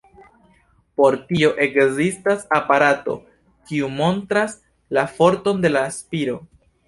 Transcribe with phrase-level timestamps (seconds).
[0.99, 3.15] Por tio ekzistas aparato,
[3.71, 4.57] kiu montras
[4.99, 6.41] la forton de la spiro.